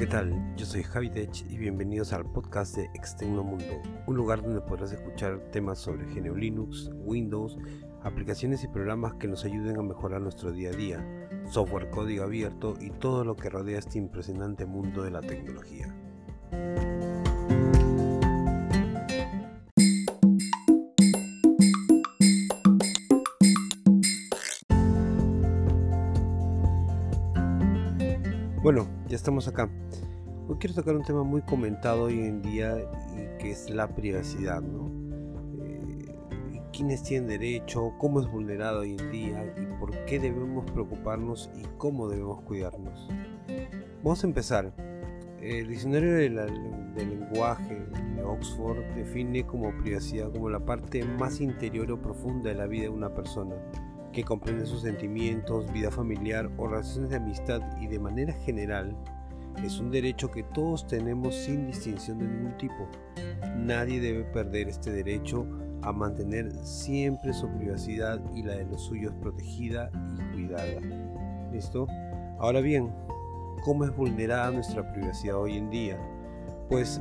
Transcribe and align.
¿qué 0.00 0.06
tal? 0.06 0.34
Yo 0.56 0.64
soy 0.64 0.82
Javi 0.82 1.10
Tech 1.10 1.44
y 1.50 1.58
bienvenidos 1.58 2.14
al 2.14 2.24
podcast 2.24 2.74
de 2.74 2.84
Extendo 2.94 3.44
Mundo, 3.44 3.82
un 4.06 4.16
lugar 4.16 4.40
donde 4.40 4.62
podrás 4.62 4.92
escuchar 4.92 5.38
temas 5.52 5.78
sobre 5.78 6.06
GNU 6.06 6.36
Linux, 6.36 6.88
Windows, 7.04 7.58
aplicaciones 8.02 8.64
y 8.64 8.68
programas 8.68 9.12
que 9.16 9.28
nos 9.28 9.44
ayuden 9.44 9.78
a 9.78 9.82
mejorar 9.82 10.22
nuestro 10.22 10.52
día 10.52 10.70
a 10.70 10.72
día, 10.72 11.28
software 11.50 11.90
código 11.90 12.24
abierto 12.24 12.78
y 12.80 12.88
todo 12.88 13.26
lo 13.26 13.36
que 13.36 13.50
rodea 13.50 13.78
este 13.78 13.98
impresionante 13.98 14.64
mundo 14.64 15.02
de 15.02 15.10
la 15.10 15.20
tecnología. 15.20 15.94
Bueno, 28.62 28.86
ya 29.08 29.16
estamos 29.16 29.48
acá. 29.48 29.70
Hoy 30.46 30.56
quiero 30.60 30.74
tocar 30.74 30.94
un 30.94 31.02
tema 31.02 31.22
muy 31.22 31.40
comentado 31.40 32.04
hoy 32.04 32.20
en 32.20 32.42
día 32.42 32.76
y 33.14 33.38
que 33.38 33.52
es 33.52 33.70
la 33.70 33.88
privacidad, 33.88 34.60
¿no? 34.60 34.90
Eh, 35.64 36.60
¿Quiénes 36.70 37.02
tienen 37.02 37.26
derecho? 37.26 37.94
¿Cómo 37.96 38.20
es 38.20 38.30
vulnerado 38.30 38.80
hoy 38.80 38.98
en 39.00 39.10
día? 39.10 39.54
¿Y 39.56 39.64
por 39.78 40.04
qué 40.04 40.20
debemos 40.20 40.70
preocuparnos 40.72 41.50
y 41.56 41.62
cómo 41.78 42.06
debemos 42.10 42.42
cuidarnos? 42.42 43.08
Vamos 44.04 44.22
a 44.22 44.26
empezar. 44.26 44.74
El 45.40 45.68
diccionario 45.68 46.12
del 46.16 46.36
lenguaje 46.96 47.78
de 48.14 48.22
Oxford 48.22 48.84
define 48.94 49.46
como 49.46 49.74
privacidad 49.78 50.30
como 50.30 50.50
la 50.50 50.60
parte 50.60 51.02
más 51.02 51.40
interior 51.40 51.90
o 51.92 52.02
profunda 52.02 52.50
de 52.50 52.56
la 52.56 52.66
vida 52.66 52.82
de 52.82 52.88
una 52.90 53.14
persona 53.14 53.54
que 54.20 54.26
comprende 54.26 54.66
sus 54.66 54.82
sentimientos, 54.82 55.72
vida 55.72 55.90
familiar 55.90 56.50
o 56.58 56.66
relaciones 56.66 57.08
de 57.08 57.16
amistad 57.16 57.62
y 57.80 57.86
de 57.86 57.98
manera 57.98 58.34
general 58.34 58.94
es 59.64 59.80
un 59.80 59.90
derecho 59.90 60.30
que 60.30 60.42
todos 60.42 60.86
tenemos 60.86 61.34
sin 61.34 61.66
distinción 61.66 62.18
de 62.18 62.26
ningún 62.26 62.56
tipo. 62.58 62.86
Nadie 63.56 63.98
debe 63.98 64.24
perder 64.24 64.68
este 64.68 64.90
derecho 64.90 65.46
a 65.80 65.92
mantener 65.92 66.52
siempre 66.66 67.32
su 67.32 67.48
privacidad 67.48 68.20
y 68.34 68.42
la 68.42 68.56
de 68.56 68.66
los 68.66 68.82
suyos 68.82 69.14
protegida 69.22 69.90
y 70.18 70.34
cuidada. 70.34 70.80
¿Listo? 71.50 71.86
Ahora 72.38 72.60
bien, 72.60 72.92
¿cómo 73.64 73.84
es 73.84 73.96
vulnerada 73.96 74.50
nuestra 74.50 74.92
privacidad 74.92 75.36
hoy 75.36 75.56
en 75.56 75.70
día? 75.70 75.98
Pues 76.68 77.00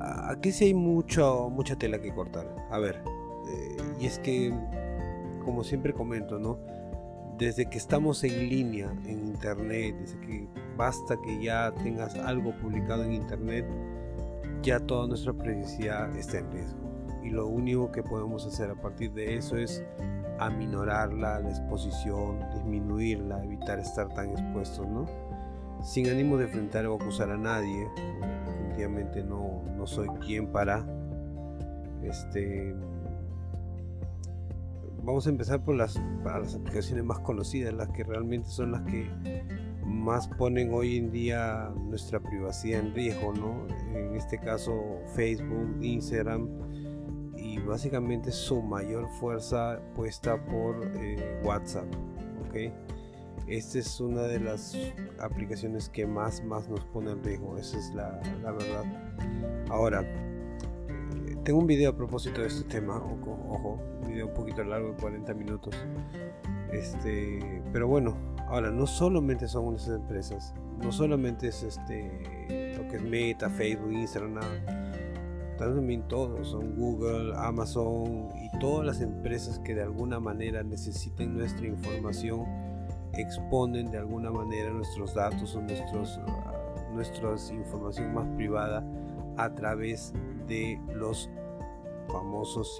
aquí 0.00 0.50
sí 0.50 0.64
hay 0.66 0.74
mucha, 0.74 1.22
mucha 1.50 1.76
tela 1.76 2.00
que 2.00 2.12
cortar. 2.12 2.52
A 2.70 2.80
ver, 2.80 3.00
eh, 3.48 3.76
y 4.00 4.06
es 4.06 4.18
que 4.18 4.52
como 5.42 5.64
siempre 5.64 5.92
comento, 5.92 6.38
¿no? 6.38 6.58
Desde 7.38 7.66
que 7.66 7.78
estamos 7.78 8.22
en 8.24 8.48
línea 8.48 8.92
en 9.06 9.26
internet, 9.26 9.96
desde 9.98 10.20
que 10.20 10.48
basta 10.76 11.16
que 11.22 11.42
ya 11.42 11.72
tengas 11.82 12.14
algo 12.16 12.52
publicado 12.58 13.04
en 13.04 13.12
internet, 13.12 13.66
ya 14.62 14.78
toda 14.80 15.08
nuestra 15.08 15.32
privacidad 15.32 16.14
está 16.16 16.38
en 16.38 16.52
riesgo. 16.52 16.78
Y 17.22 17.30
lo 17.30 17.46
único 17.46 17.90
que 17.90 18.02
podemos 18.02 18.46
hacer 18.46 18.70
a 18.70 18.74
partir 18.74 19.12
de 19.12 19.36
eso 19.36 19.56
es 19.56 19.82
aminorarla, 20.38 21.40
la 21.40 21.50
exposición, 21.50 22.38
disminuirla, 22.54 23.44
evitar 23.44 23.78
estar 23.78 24.08
tan 24.14 24.30
expuestos, 24.30 24.86
¿no? 24.88 25.06
Sin 25.82 26.08
ánimo 26.08 26.36
de 26.36 26.44
enfrentar 26.44 26.86
o 26.86 26.94
acusar 26.94 27.30
a 27.30 27.36
nadie, 27.36 27.88
definitivamente 28.46 29.22
no, 29.22 29.62
no 29.76 29.86
soy 29.86 30.08
quien 30.24 30.46
para 30.48 30.84
este 32.02 32.74
vamos 35.02 35.26
a 35.26 35.30
empezar 35.30 35.62
por 35.64 35.74
las, 35.74 35.96
aplicaciones 36.54 37.04
más 37.04 37.18
conocidas, 37.20 37.74
las 37.74 37.88
que 37.90 38.04
realmente 38.04 38.48
son 38.48 38.72
las 38.72 38.82
que 38.82 39.10
más 39.84 40.28
ponen 40.28 40.72
hoy 40.72 40.96
en 40.96 41.10
día 41.10 41.70
nuestra 41.88 42.20
privacidad 42.20 42.80
en 42.80 42.94
riesgo, 42.94 43.32
¿no? 43.34 43.66
En 43.94 44.14
este 44.14 44.38
caso 44.38 44.72
Facebook, 45.14 45.78
Instagram 45.82 46.48
y 47.36 47.58
básicamente 47.58 48.30
su 48.30 48.62
mayor 48.62 49.08
fuerza 49.20 49.80
puesta 49.94 50.42
por 50.46 50.76
eh, 50.96 51.40
WhatsApp, 51.44 51.86
¿ok? 52.46 52.72
Esta 53.48 53.80
es 53.80 54.00
una 54.00 54.22
de 54.22 54.38
las 54.38 54.76
aplicaciones 55.18 55.88
que 55.88 56.06
más, 56.06 56.44
más 56.44 56.68
nos 56.68 56.84
pone 56.86 57.10
en 57.10 57.24
riesgo, 57.24 57.58
esa 57.58 57.76
es 57.76 57.92
la, 57.92 58.20
la 58.42 58.52
verdad. 58.52 58.84
Ahora, 59.68 60.04
tengo 61.44 61.58
un 61.58 61.66
video 61.66 61.90
a 61.90 61.96
propósito 61.96 62.40
de 62.40 62.46
este 62.46 62.64
tema, 62.64 62.96
ojo, 62.96 63.38
ojo, 63.48 63.78
un 64.02 64.08
video 64.08 64.28
un 64.28 64.34
poquito 64.34 64.62
largo 64.62 64.92
de 64.92 64.94
40 64.94 65.34
minutos. 65.34 65.74
Este, 66.72 67.62
pero 67.72 67.88
bueno, 67.88 68.16
ahora 68.48 68.70
no 68.70 68.86
solamente 68.86 69.48
son 69.48 69.74
esas 69.74 69.96
empresas, 69.96 70.54
no 70.82 70.92
solamente 70.92 71.48
es 71.48 71.62
este 71.62 72.76
lo 72.76 72.88
que 72.88 72.96
es 72.96 73.02
Meta, 73.02 73.50
Facebook, 73.50 73.92
Instagram, 73.92 74.34
nada. 74.34 75.56
También 75.58 76.08
todos, 76.08 76.48
son 76.48 76.74
Google, 76.74 77.34
Amazon 77.36 78.30
y 78.34 78.58
todas 78.58 78.84
las 78.84 79.00
empresas 79.00 79.60
que 79.60 79.74
de 79.74 79.82
alguna 79.82 80.18
manera 80.18 80.62
necesiten 80.64 81.36
nuestra 81.36 81.66
información 81.66 82.44
exponen 83.12 83.90
de 83.90 83.98
alguna 83.98 84.30
manera 84.30 84.70
nuestros 84.70 85.14
datos 85.14 85.54
o 85.54 85.60
nuestros, 85.60 86.18
uh, 86.18 86.94
nuestra 86.94 87.36
información 87.54 88.14
más 88.14 88.26
privada 88.36 88.82
a 89.36 89.54
través 89.54 90.12
de 90.46 90.80
los 90.94 91.30
famosos, 92.08 92.78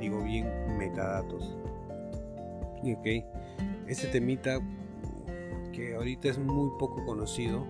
digo 0.00 0.22
bien, 0.22 0.50
metadatos. 0.78 1.56
Ok, 2.82 3.06
este 3.86 4.06
temita 4.08 4.60
que 5.72 5.94
ahorita 5.94 6.28
es 6.28 6.38
muy 6.38 6.70
poco 6.78 7.04
conocido, 7.04 7.66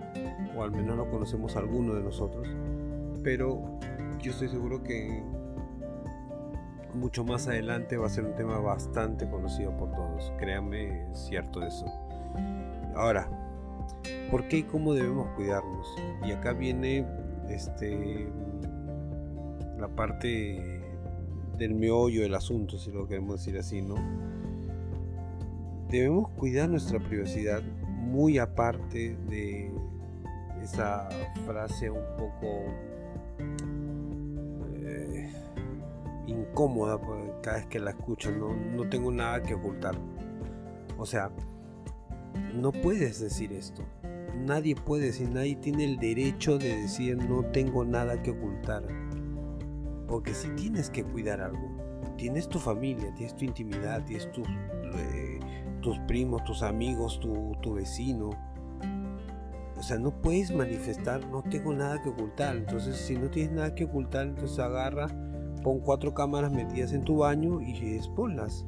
o 0.55 0.63
al 0.63 0.71
menos 0.71 0.97
lo 0.97 1.09
conocemos 1.09 1.55
alguno 1.55 1.95
de 1.95 2.03
nosotros, 2.03 2.47
pero 3.23 3.79
yo 4.19 4.31
estoy 4.31 4.49
seguro 4.49 4.83
que 4.83 5.23
mucho 6.93 7.23
más 7.23 7.47
adelante 7.47 7.97
va 7.97 8.07
a 8.07 8.09
ser 8.09 8.25
un 8.25 8.35
tema 8.35 8.59
bastante 8.59 9.29
conocido 9.29 9.75
por 9.77 9.91
todos. 9.91 10.33
Créanme, 10.37 11.09
es 11.11 11.19
cierto 11.19 11.63
eso. 11.63 11.85
Ahora, 12.95 13.29
¿por 14.31 14.47
qué 14.47 14.57
y 14.57 14.63
cómo 14.63 14.93
debemos 14.93 15.27
cuidarnos? 15.35 15.87
Y 16.25 16.31
acá 16.31 16.53
viene 16.53 17.05
este 17.49 18.27
la 19.77 19.87
parte 19.87 20.81
del 21.57 21.75
meollo 21.75 22.21
del 22.21 22.35
asunto, 22.35 22.77
si 22.77 22.91
lo 22.91 23.07
queremos 23.07 23.37
decir 23.37 23.57
así, 23.57 23.81
¿no? 23.81 23.95
Debemos 25.89 26.29
cuidar 26.31 26.69
nuestra 26.69 26.99
privacidad 26.99 27.61
muy 27.99 28.37
aparte 28.37 29.17
de 29.27 29.71
esa 30.61 31.09
frase 31.45 31.89
un 31.89 32.03
poco 32.17 32.65
eh, 34.75 35.31
incómoda 36.27 36.99
cada 37.41 37.57
vez 37.57 37.65
que 37.67 37.79
la 37.79 37.91
escucho, 37.91 38.31
¿no? 38.31 38.53
no 38.53 38.89
tengo 38.89 39.11
nada 39.11 39.41
que 39.41 39.53
ocultar. 39.53 39.95
O 40.97 41.05
sea, 41.05 41.31
no 42.53 42.71
puedes 42.71 43.19
decir 43.19 43.53
esto. 43.53 43.83
Nadie 44.35 44.75
puede 44.75 45.07
decir, 45.07 45.29
nadie 45.29 45.55
tiene 45.55 45.85
el 45.85 45.97
derecho 45.97 46.57
de 46.57 46.75
decir 46.81 47.17
no 47.17 47.43
tengo 47.45 47.85
nada 47.85 48.21
que 48.21 48.31
ocultar 48.31 48.83
porque 50.09 50.33
si 50.33 50.49
tienes 50.49 50.89
que 50.89 51.03
cuidar 51.03 51.39
algo, 51.39 51.69
tienes 52.17 52.49
tu 52.49 52.57
familia, 52.57 53.13
tienes 53.13 53.35
tu 53.35 53.45
intimidad, 53.45 54.03
tienes 54.05 54.29
tus, 54.31 54.47
eh, 54.95 55.39
tus 55.81 55.99
primos, 55.99 56.43
tus 56.43 56.63
amigos, 56.63 57.19
tu, 57.19 57.55
tu 57.61 57.75
vecino. 57.75 58.31
O 59.77 59.83
sea, 59.83 59.99
no 59.99 60.11
puedes 60.11 60.51
manifestar, 60.51 61.25
no 61.27 61.43
tengo 61.43 61.73
nada 61.73 62.01
que 62.01 62.09
ocultar. 62.09 62.57
Entonces, 62.57 62.97
si 62.97 63.15
no 63.15 63.29
tienes 63.29 63.53
nada 63.53 63.75
que 63.75 63.85
ocultar, 63.85 64.27
entonces 64.27 64.57
agarra, 64.59 65.07
pon 65.63 65.79
cuatro 65.79 66.13
cámaras 66.13 66.51
metidas 66.51 66.91
en 66.91 67.03
tu 67.03 67.17
baño 67.17 67.61
y 67.61 67.95
exponlas. 67.95 68.65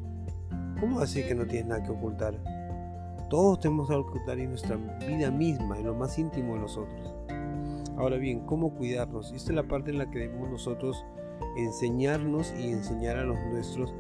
¿Cómo 0.79 0.99
así 0.99 1.23
que 1.23 1.33
no 1.33 1.45
tienes 1.45 1.67
nada 1.67 1.83
que 1.83 1.91
ocultar? 1.91 2.39
Todos 3.31 3.61
tenemos 3.61 3.89
algo 3.89 4.07
que 4.07 4.09
ocultar 4.09 4.39
en 4.39 4.49
nuestra 4.49 4.75
vida 5.07 5.31
misma, 5.31 5.77
en 5.79 5.85
lo 5.85 5.95
más 5.95 6.19
íntimo 6.19 6.55
de 6.55 6.59
nosotros. 6.59 7.15
Ahora 7.95 8.17
bien, 8.17 8.41
¿cómo 8.41 8.75
cuidarnos? 8.75 9.31
Esta 9.31 9.51
es 9.51 9.55
la 9.55 9.63
parte 9.63 9.89
en 9.89 9.99
la 9.99 10.11
que 10.11 10.19
debemos 10.19 10.49
nosotros 10.49 11.05
enseñarnos 11.55 12.53
y 12.59 12.71
enseñar 12.71 13.15
a 13.15 13.23
los 13.23 13.37
nuestros 13.49 13.95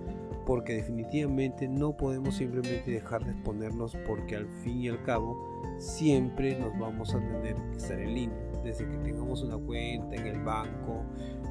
porque 0.45 0.73
definitivamente 0.73 1.69
no 1.69 1.95
podemos 1.95 2.35
simplemente 2.35 2.91
dejar 2.91 3.23
de 3.23 3.31
exponernos 3.31 3.95
porque 4.05 4.35
al 4.35 4.47
fin 4.63 4.81
y 4.81 4.89
al 4.89 5.01
cabo 5.03 5.63
siempre 5.77 6.59
nos 6.59 6.77
vamos 6.77 7.15
a 7.15 7.19
tener 7.19 7.55
que 7.55 7.77
estar 7.77 7.99
en 7.99 8.13
línea 8.13 8.37
desde 8.65 8.85
que 8.85 8.97
tengamos 8.97 9.43
una 9.43 9.57
cuenta 9.57 10.15
en 10.15 10.27
el 10.27 10.43
banco 10.43 11.05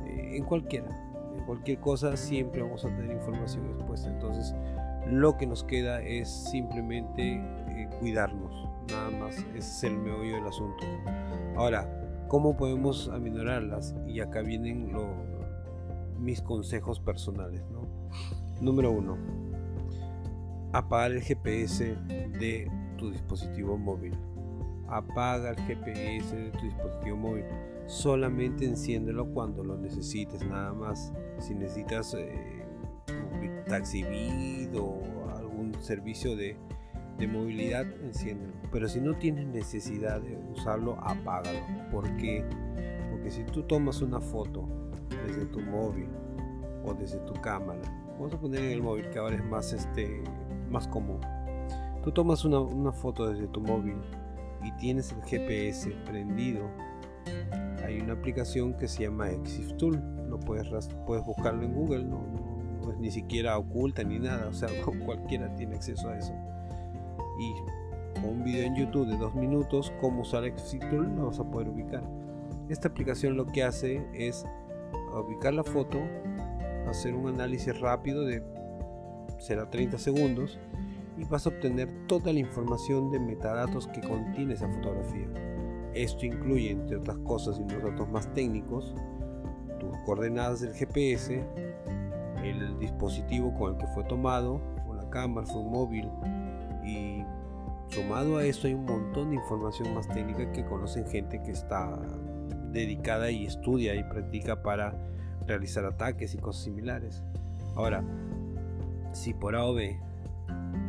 eh, 0.07 0.37
en 0.37 0.45
cualquiera 0.45 0.89
en 1.35 1.45
cualquier 1.45 1.79
cosa 1.79 2.17
siempre 2.17 2.63
vamos 2.63 2.85
a 2.85 2.89
tener 2.89 3.13
información 3.13 3.71
expuesta 3.71 4.11
entonces 4.11 4.55
lo 5.07 5.37
que 5.37 5.47
nos 5.47 5.65
queda 5.65 6.03
es 6.03 6.29
simplemente 6.29 7.41
eh, 7.77 7.89
cuidarnos 7.99 8.69
nada 8.89 9.11
más 9.11 9.37
es 9.55 9.85
el 9.85 9.97
meollo 9.99 10.37
del 10.37 10.47
asunto 10.47 10.85
ahora 11.57 11.89
cómo 12.29 12.57
podemos 12.57 13.09
aminorarlas 13.09 13.95
y 14.07 14.21
acá 14.21 14.43
vienen 14.43 14.93
mis 16.21 16.41
consejos 16.43 17.01
personales. 17.01 17.63
Número 18.61 18.93
uno, 18.93 19.17
apagar 20.73 21.13
el 21.13 21.23
GPS 21.23 21.97
de 22.39 22.71
tu 22.99 23.11
dispositivo 23.11 23.77
móvil. 23.77 24.17
apaga 24.89 25.51
el 25.51 25.57
GPS 25.57 26.37
de 26.37 26.51
tu 26.51 26.67
dispositivo 26.67 27.17
móvil. 27.17 27.45
Solamente 27.87 28.65
enciéndelo 28.65 29.33
cuando 29.33 29.65
lo 29.65 29.77
necesites, 29.77 30.47
nada 30.47 30.73
más. 30.73 31.13
Si 31.39 31.55
necesitas 31.55 32.15
eh, 32.15 32.65
taxi 33.67 34.05
o 34.77 35.01
algún 35.37 35.75
servicio 35.81 36.37
de, 36.37 36.57
de 37.21 37.29
movilidad, 37.29 37.87
enciéndelo. 38.03 38.53
Pero 38.73 38.89
si 38.89 39.01
no 39.01 39.17
tienes 39.17 39.47
necesidad 39.47 40.21
de 40.21 40.37
usarlo, 40.53 40.99
apágalo. 41.01 41.61
¿Por 41.93 42.17
qué? 42.17 42.45
Porque 43.11 43.31
si 43.31 43.45
tú 43.45 43.63
tomas 43.63 44.03
una 44.03 44.21
foto 44.21 44.67
desde 45.27 45.47
tu 45.47 45.61
móvil 45.61 46.09
o 46.85 46.95
desde 46.95 47.19
tu 47.21 47.35
cámara, 47.35 47.83
vamos 48.19 48.35
a 48.35 48.41
poner 48.41 48.65
en 48.65 48.71
el 48.73 48.83
móvil 48.83 49.09
que 49.11 49.19
ahora 49.19 49.37
es 49.37 49.45
más, 49.45 49.73
este, 49.73 50.23
más 50.71 50.89
común. 50.89 51.21
Tú 52.03 52.11
tomas 52.11 52.45
una, 52.45 52.59
una 52.59 52.93
foto 52.93 53.29
desde 53.29 53.47
tu 53.49 53.61
móvil 53.61 53.97
y 54.65 54.73
tienes 54.73 55.13
el 55.13 55.23
GPS 55.23 55.91
prendido, 56.07 56.63
hay 57.85 58.01
una 58.01 58.13
aplicación 58.15 58.75
que 58.75 58.89
se 58.89 59.05
llama 59.05 59.31
Exif 59.31 59.77
Tool. 59.77 60.01
Lo 60.29 60.39
puedes, 60.39 60.69
puedes 61.07 61.25
buscarlo 61.25 61.63
en 61.63 61.75
Google, 61.75 62.07
es 62.89 62.99
ni 62.99 63.11
siquiera 63.11 63.59
oculta 63.59 64.03
ni 64.05 64.19
nada, 64.19 64.49
o 64.49 64.53
sea, 64.53 64.69
cualquiera 65.05 65.55
tiene 65.57 65.77
acceso 65.77 66.09
a 66.09 66.17
eso. 66.17 66.33
Y 67.41 67.55
un 68.23 68.45
video 68.45 68.67
en 68.67 68.77
YouTube 68.77 69.09
de 69.09 69.17
dos 69.17 69.35
minutos, 69.35 69.91
cómo 69.99 70.21
usar 70.21 70.45
Exif 70.45 70.81
Tool, 70.91 71.17
lo 71.17 71.29
vas 71.29 71.41
a 71.41 71.51
poder 71.51 71.71
ubicar. 71.71 72.03
Esta 72.69 72.89
aplicación 72.89 73.35
lo 73.37 73.47
que 73.47 73.65
hace 73.65 74.07
es 74.13 74.45
ubicar 75.15 75.55
la 75.55 75.65
foto, 75.65 75.99
hacer 76.87 77.15
un 77.15 77.29
análisis 77.29 77.81
rápido 77.81 78.27
de 78.27 78.43
será 79.39 79.71
30 79.71 79.97
segundos 79.97 80.59
y 81.17 81.25
vas 81.25 81.47
a 81.47 81.49
obtener 81.49 81.89
toda 82.07 82.31
la 82.31 82.41
información 82.41 83.11
de 83.11 83.19
metadatos 83.19 83.87
que 83.87 84.03
contiene 84.03 84.53
esa 84.53 84.69
fotografía. 84.69 85.29
Esto 85.95 86.27
incluye, 86.27 86.71
entre 86.71 86.99
otras 86.99 87.17
cosas 87.19 87.59
y 87.59 87.63
unos 87.63 87.83
datos 87.83 88.09
más 88.11 88.33
técnicos, 88.35 88.95
tus 89.79 89.97
coordenadas 90.05 90.61
del 90.61 90.75
GPS, 90.75 91.43
el 92.45 92.79
dispositivo 92.79 93.55
con 93.55 93.73
el 93.73 93.79
que 93.79 93.87
fue 93.89 94.05
tomado, 94.05 94.61
o 94.87 94.95
la 94.95 95.09
cámara, 95.09 95.47
fue 95.47 95.63
un 95.63 95.73
móvil, 95.73 96.09
sumado 98.01 98.39
a 98.39 98.45
esto 98.47 98.67
hay 98.67 98.73
un 98.75 98.87
montón 98.87 99.29
de 99.29 99.37
información 99.37 99.95
más 99.95 100.09
técnica 100.09 100.51
que 100.53 100.65
conocen 100.65 101.07
gente 101.07 101.43
que 101.43 101.51
está 101.51 101.99
dedicada 102.73 103.31
y 103.31 103.45
estudia 103.45 103.95
y 103.95 104.03
practica 104.05 104.63
para 104.63 104.97
realizar 105.47 105.85
ataques 105.85 106.35
y 106.35 106.39
cosas 106.39 106.65
similares. 106.65 107.23
Ahora, 107.77 108.03
si 109.13 109.35
por 109.35 109.55
A 109.55 109.67
o 109.67 109.75
B 109.75 110.01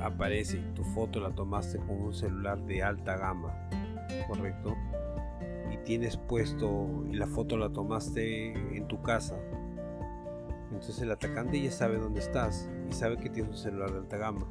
aparece 0.02 0.60
y 0.60 0.74
tu 0.74 0.86
foto 0.86 1.20
la 1.20 1.32
tomaste 1.32 1.80
con 1.80 2.02
un 2.02 2.14
celular 2.14 2.64
de 2.64 2.82
alta 2.82 3.18
gama, 3.18 3.54
correcto, 4.30 4.74
y 5.70 5.78
tienes 5.84 6.16
puesto 6.16 6.88
y 7.10 7.16
la 7.16 7.28
foto 7.28 7.58
la 7.58 7.70
tomaste 7.70 8.54
en 8.78 8.88
tu 8.88 9.02
casa, 9.02 9.36
entonces 10.72 11.02
el 11.02 11.12
atacante 11.12 11.62
ya 11.62 11.72
sabe 11.72 11.98
dónde 11.98 12.22
estás 12.22 12.70
y 12.90 12.94
sabe 12.94 13.18
que 13.18 13.30
tienes 13.30 13.52
un 13.52 13.58
celular 13.58 13.92
de 13.92 13.98
alta 13.98 14.18
gama. 14.18 14.48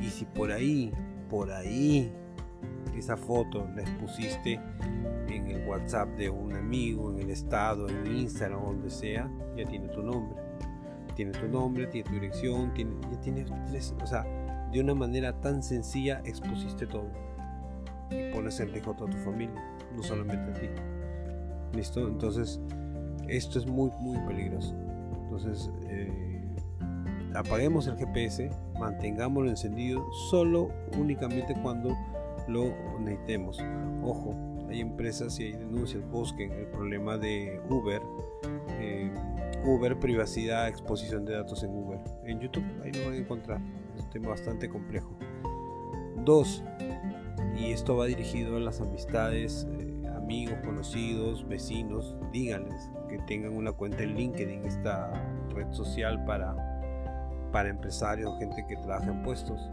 Y 0.00 0.10
si 0.10 0.24
por 0.24 0.52
ahí, 0.52 0.92
por 1.34 1.50
ahí, 1.50 2.12
esa 2.96 3.16
foto 3.16 3.66
la 3.74 3.82
expusiste 3.82 4.60
en 5.26 5.48
el 5.48 5.66
WhatsApp 5.66 6.08
de 6.10 6.30
un 6.30 6.52
amigo, 6.52 7.10
en 7.10 7.22
el 7.22 7.30
estado, 7.30 7.88
en 7.88 8.06
Instagram, 8.06 8.62
donde 8.62 8.88
sea, 8.88 9.28
ya 9.56 9.64
tiene 9.64 9.88
tu 9.88 10.00
nombre. 10.00 10.40
Tiene 11.16 11.32
tu 11.32 11.48
nombre, 11.48 11.88
tiene 11.88 12.08
tu 12.08 12.14
dirección, 12.14 12.72
ya 12.76 13.20
tiene 13.20 13.44
tres, 13.66 13.92
o 14.00 14.06
sea, 14.06 14.24
de 14.70 14.78
una 14.78 14.94
manera 14.94 15.32
tan 15.40 15.60
sencilla 15.60 16.22
expusiste 16.24 16.86
todo 16.86 17.10
y 18.12 18.32
pones 18.32 18.60
en 18.60 18.72
riesgo 18.72 18.92
a 18.92 18.96
toda 18.96 19.10
tu 19.10 19.18
familia, 19.18 19.60
no 19.96 20.04
solamente 20.04 20.52
a 20.52 20.60
ti. 20.60 20.68
¿Listo? 21.76 22.06
Entonces, 22.06 22.60
esto 23.26 23.58
es 23.58 23.66
muy, 23.66 23.90
muy 23.98 24.18
peligroso. 24.18 24.72
Entonces, 25.24 25.68
eh, 25.88 26.33
apaguemos 27.34 27.86
el 27.86 27.96
GPS, 27.96 28.50
mantengámoslo 28.78 29.50
encendido 29.50 30.04
solo 30.30 30.70
únicamente 30.98 31.54
cuando 31.62 31.96
lo 32.48 32.72
necesitemos. 33.00 33.58
Ojo, 34.02 34.34
hay 34.68 34.80
empresas 34.80 35.38
y 35.40 35.44
hay 35.44 35.52
denuncias, 35.52 36.02
busquen 36.10 36.52
el 36.52 36.66
problema 36.66 37.18
de 37.18 37.60
Uber. 37.68 38.02
Eh, 38.80 39.12
Uber, 39.64 39.98
privacidad, 39.98 40.68
exposición 40.68 41.24
de 41.24 41.34
datos 41.34 41.62
en 41.62 41.70
Uber. 41.70 41.98
En 42.24 42.40
YouTube, 42.40 42.64
ahí 42.82 42.92
lo 42.92 43.06
van 43.06 43.14
a 43.14 43.16
encontrar. 43.16 43.60
Es 43.96 44.04
un 44.04 44.10
tema 44.10 44.28
bastante 44.30 44.68
complejo. 44.68 45.16
Dos, 46.24 46.62
y 47.56 47.70
esto 47.70 47.96
va 47.96 48.06
dirigido 48.06 48.56
a 48.56 48.60
las 48.60 48.80
amistades, 48.80 49.66
eh, 49.78 50.06
amigos, 50.14 50.56
conocidos, 50.64 51.46
vecinos, 51.46 52.16
díganles 52.32 52.90
que 53.08 53.18
tengan 53.26 53.54
una 53.54 53.72
cuenta 53.72 54.02
en 54.02 54.16
LinkedIn, 54.16 54.64
esta 54.64 55.12
red 55.54 55.70
social 55.72 56.24
para, 56.24 56.73
para 57.54 57.70
empresarios, 57.70 58.36
gente 58.38 58.66
que 58.66 58.76
trabaja 58.76 59.10
en 59.10 59.22
puestos. 59.22 59.70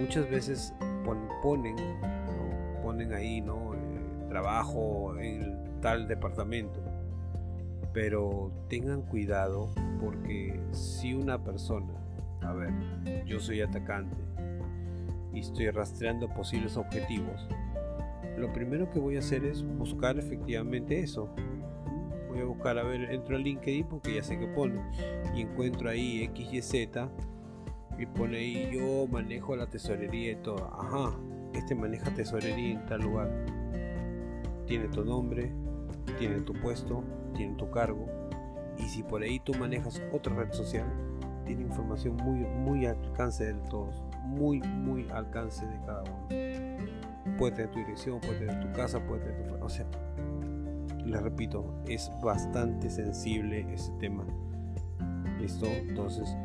Muchas 0.00 0.30
veces 0.30 0.72
ponen, 1.42 1.76
ponen 2.82 3.12
ahí, 3.12 3.40
¿no? 3.40 3.74
Eh, 3.74 4.28
trabajo 4.28 5.18
en 5.18 5.80
tal 5.82 6.06
departamento 6.06 6.80
pero 7.92 8.52
tengan 8.68 9.02
cuidado 9.02 9.70
porque 10.00 10.60
si 10.72 11.14
una 11.14 11.42
persona, 11.42 11.92
a 12.42 12.52
ver, 12.52 12.72
yo 13.26 13.40
soy 13.40 13.60
atacante 13.60 14.16
y 15.32 15.40
estoy 15.40 15.70
rastreando 15.70 16.28
posibles 16.28 16.76
objetivos, 16.76 17.46
lo 18.36 18.52
primero 18.52 18.90
que 18.90 18.98
voy 18.98 19.16
a 19.16 19.18
hacer 19.18 19.44
es 19.44 19.64
buscar 19.76 20.18
efectivamente 20.18 21.00
eso. 21.00 21.28
Voy 22.30 22.40
a 22.42 22.44
buscar, 22.44 22.78
a 22.78 22.84
ver, 22.84 23.10
entro 23.10 23.34
a 23.34 23.40
LinkedIn 23.40 23.88
porque 23.88 24.14
ya 24.14 24.22
sé 24.22 24.38
que 24.38 24.46
pone 24.46 24.80
y 25.34 25.40
encuentro 25.40 25.90
ahí 25.90 26.30
XYZ 26.32 26.74
y 27.98 28.06
pone 28.06 28.38
ahí 28.38 28.70
yo 28.72 29.08
manejo 29.08 29.56
la 29.56 29.66
tesorería 29.66 30.32
y 30.32 30.36
todo. 30.36 30.64
Ajá, 30.78 31.18
este 31.54 31.74
maneja 31.74 32.14
tesorería 32.14 32.74
en 32.74 32.86
tal 32.86 33.00
lugar. 33.00 33.30
Tiene 34.66 34.86
tu 34.88 35.04
nombre, 35.04 35.52
tiene 36.18 36.40
tu 36.42 36.52
puesto, 36.52 37.02
tiene 37.34 37.56
tu 37.56 37.68
cargo. 37.70 38.06
Y 38.78 38.82
si 38.84 39.02
por 39.02 39.22
ahí 39.22 39.40
tú 39.40 39.52
manejas 39.54 40.00
otra 40.12 40.34
red 40.36 40.52
social, 40.52 40.86
tiene 41.44 41.62
información 41.62 42.14
muy, 42.14 42.38
muy 42.38 42.86
al 42.86 42.96
alcance 43.06 43.52
de 43.52 43.60
todos. 43.68 44.02
Muy, 44.22 44.60
muy 44.60 45.08
al 45.10 45.26
alcance 45.26 45.66
de 45.66 45.76
cada 45.84 46.02
uno. 46.02 47.36
Puede 47.36 47.56
tener 47.56 47.70
tu 47.72 47.80
dirección, 47.80 48.20
puede 48.20 48.38
tener 48.38 48.60
tu 48.60 48.72
casa, 48.72 49.04
puede 49.04 49.22
tener 49.22 49.48
tu... 49.48 49.64
O 49.64 49.68
les 51.04 51.22
repito, 51.22 51.74
es 51.86 52.10
bastante 52.22 52.90
sensible 52.90 53.66
ese 53.72 53.92
tema. 53.98 54.24
¿Listo? 55.40 55.66
Entonces, 55.66 56.36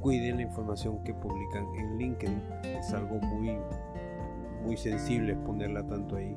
cuiden 0.00 0.36
la 0.36 0.42
información 0.42 1.02
que 1.02 1.14
publican 1.14 1.66
en 1.76 1.98
LinkedIn. 1.98 2.42
Es 2.62 2.92
algo 2.92 3.16
muy, 3.16 3.56
muy 4.64 4.76
sensible 4.76 5.34
ponerla 5.34 5.86
tanto 5.86 6.16
ahí. 6.16 6.36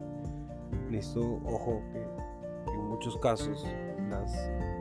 ¿Listo? 0.90 1.40
Ojo 1.46 1.82
que 1.94 2.74
en 2.74 2.88
muchos 2.88 3.18
casos 3.18 3.66
las 4.10 4.34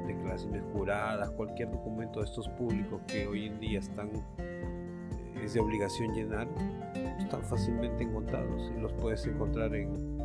declaraciones 0.06 0.62
juradas, 0.72 1.30
cualquier 1.32 1.70
documento 1.70 2.20
de 2.20 2.26
estos 2.26 2.48
públicos 2.50 3.00
que 3.06 3.26
hoy 3.26 3.46
en 3.46 3.60
día 3.60 3.80
están 3.80 4.10
eh, 4.38 5.42
es 5.42 5.54
de 5.54 5.60
obligación 5.60 6.14
llenar, 6.14 6.48
están 7.18 7.42
fácilmente 7.42 8.04
encontrados 8.04 8.72
y 8.76 8.80
los 8.80 8.92
puedes 8.94 9.26
encontrar 9.26 9.74
en, 9.74 9.94
en 9.94 10.15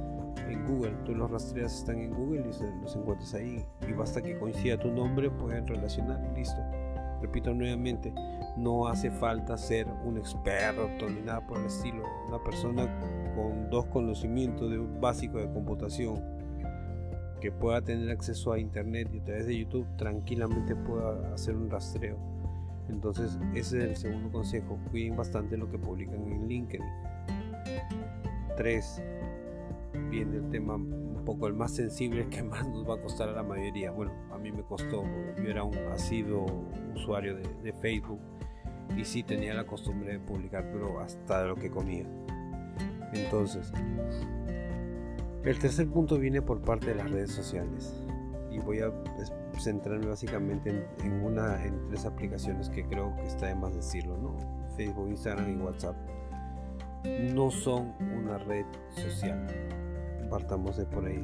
Google. 0.72 0.96
Tú 1.06 1.14
los 1.16 1.30
rastreas, 1.30 1.74
están 1.78 2.00
en 2.00 2.14
Google 2.14 2.42
y 2.42 2.82
los 2.82 2.96
encuentras 2.96 3.34
ahí. 3.34 3.66
Y 3.88 3.94
basta 3.94 4.22
que 4.22 4.38
coincida 4.38 4.80
tu 4.80 4.92
nombre, 4.92 5.30
pueden 5.30 5.68
relacionar 5.68 6.20
listo. 6.36 6.62
Repito 7.22 7.54
nuevamente, 7.54 8.12
no 8.58 8.88
hace 8.88 9.12
falta 9.12 9.56
ser 9.58 9.88
un 10.06 10.18
experto 10.18 11.08
ni 11.10 11.22
nada 11.22 11.46
por 11.46 11.60
el 11.60 11.66
estilo. 11.66 12.04
Una 12.28 12.44
persona 12.44 12.88
con 13.36 13.70
dos 13.70 13.86
conocimientos 13.88 14.72
de 14.72 14.78
básico 14.78 15.38
de 15.38 15.52
computación 15.52 16.20
que 17.40 17.52
pueda 17.52 17.82
tener 17.82 18.10
acceso 18.10 18.54
a 18.54 18.60
internet 18.60 19.10
y 19.14 19.20
a 19.20 19.24
través 19.24 19.48
de 19.48 19.58
YouTube 19.58 19.86
tranquilamente 19.98 20.76
pueda 20.76 21.34
hacer 21.34 21.56
un 21.56 21.70
rastreo. 21.70 22.18
Entonces 22.90 23.38
ese 23.54 23.78
es 23.78 23.84
el 23.84 23.96
segundo 23.96 24.32
consejo, 24.32 24.78
cuiden 24.92 25.16
bastante 25.16 25.58
lo 25.58 25.70
que 25.70 25.78
publican 25.78 26.28
en 26.28 26.48
LinkedIn. 26.48 26.86
3. 28.58 29.04
Viene 30.10 30.38
el 30.38 30.50
tema 30.50 30.76
un 30.76 31.24
poco 31.26 31.48
el 31.48 31.54
más 31.54 31.76
sensible 31.76 32.28
que 32.30 32.44
más 32.44 32.68
nos 32.68 32.88
va 32.90 32.96
a 32.96 33.02
costar 33.02 33.30
a 33.30 33.34
la 33.34 33.44
mayoría. 33.44 33.92
Bueno, 33.92 34.12
a 34.32 34.38
mí 34.38 34.52
me 34.52 34.64
costó, 34.64 35.04
yo 35.38 35.50
era 35.50 35.64
un 35.64 35.78
asiduo 35.92 36.46
usuario 36.96 37.36
de, 37.36 37.74
Facebook 37.74 38.20
y 38.98 39.06
sí 39.06 39.24
tenía 39.24 39.54
la 39.54 39.66
costumbre 39.66 40.14
de 40.14 40.20
publicar, 40.20 40.70
pero 40.72 41.00
hasta 41.00 41.44
lo 41.44 41.56
que 41.56 41.70
comía. 41.70 42.06
Entonces, 43.14 43.72
el 45.44 45.60
tercer 45.60 45.88
punto 45.88 46.18
viene 46.18 46.42
por 46.42 46.62
parte 46.62 46.88
de 46.88 46.96
las 46.96 47.10
redes 47.10 47.32
sociales 47.32 47.94
y 48.52 48.60
voy 48.60 48.80
a 48.80 48.92
centrarme 49.60 50.08
básicamente 50.08 50.88
en, 51.04 51.14
una, 51.24 51.64
en 51.64 51.88
tres 51.88 52.06
aplicaciones 52.06 52.70
que 52.70 52.86
creo 52.86 53.16
que 53.16 53.28
está 53.28 53.48
de 53.48 53.56
más 53.56 53.74
decirlo, 53.74 54.18
¿no? 54.18 54.38
Facebook, 54.76 55.10
Instagram 55.10 55.52
y 55.52 55.62
WhatsApp. 55.62 55.96
no 57.34 57.52
son 57.52 57.94
una 58.00 58.38
red 58.38 58.66
social. 58.90 59.48
Partamos 60.32 60.78
de 60.78 60.86
por 60.86 61.06
ahí. 61.06 61.24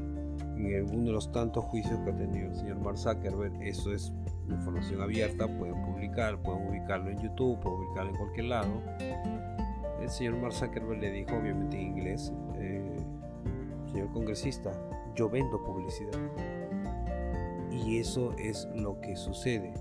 En 0.57 0.89
uno 0.93 1.05
de 1.05 1.11
los 1.13 1.31
tantos 1.31 1.63
juicios 1.65 1.97
que 2.01 2.11
ha 2.11 2.15
tenido 2.15 2.49
el 2.49 2.55
señor 2.55 2.77
Mark 2.79 2.97
Zuckerberg, 2.97 3.61
eso 3.61 3.93
es 3.93 4.11
información 4.49 5.01
abierta, 5.01 5.47
pueden 5.47 5.81
publicar, 5.85 6.41
pueden 6.41 6.67
ubicarlo 6.67 7.09
en 7.09 7.17
YouTube, 7.17 7.57
pueden 7.61 7.79
ubicarlo 7.79 8.11
en 8.11 8.17
cualquier 8.17 8.45
lado. 8.47 8.81
El 10.01 10.09
señor 10.09 10.35
Mark 10.37 10.53
Zuckerberg 10.53 10.99
le 10.99 11.11
dijo, 11.11 11.37
obviamente 11.37 11.79
en 11.79 11.87
inglés, 11.87 12.33
eh, 12.55 12.97
señor 13.91 14.11
congresista, 14.11 14.71
yo 15.15 15.29
vendo 15.29 15.63
publicidad. 15.63 16.19
Y 17.71 17.99
eso 17.99 18.33
es 18.33 18.67
lo 18.75 18.99
que 18.99 19.15
sucede. 19.15 19.73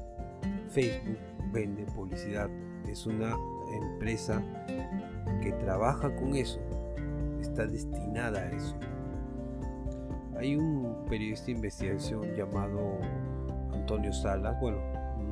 Facebook 0.69 1.19
vende 1.53 1.85
publicidad. 1.87 2.49
Es 2.89 3.07
una 3.07 3.37
empresa 3.73 4.41
que 5.43 5.53
trabaja 5.53 6.15
con 6.15 6.37
eso. 6.37 6.61
Está 7.41 7.67
destinada 7.67 8.41
a 8.41 8.51
eso. 8.53 8.77
Hay 10.39 10.55
un 10.55 11.07
periodista 11.09 11.47
de 11.47 11.53
investigación 11.53 12.35
llamado 12.35 12.99
Antonio 13.73 14.13
Salas. 14.13 14.61
Bueno, 14.61 14.79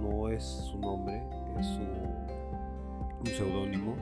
no 0.01 0.31
es 0.31 0.43
su 0.43 0.79
nombre, 0.79 1.23
es 1.59 1.67
un 1.67 3.27
seudónimo. 3.27 3.97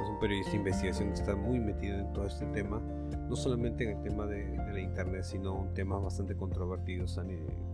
Es 0.00 0.08
un 0.08 0.18
periodista 0.20 0.52
de 0.52 0.56
investigación 0.58 1.08
que 1.08 1.14
está 1.14 1.36
muy 1.36 1.60
metido 1.60 1.98
en 1.98 2.12
todo 2.14 2.26
este 2.26 2.46
tema. 2.46 2.80
No 3.28 3.36
solamente 3.36 3.84
en 3.84 3.98
el 3.98 4.02
tema 4.02 4.26
de, 4.26 4.56
la 4.56 4.80
internet, 4.80 5.24
sino 5.24 5.64
en 5.64 5.74
temas 5.74 6.02
bastante 6.02 6.34
controvertidos 6.34 7.20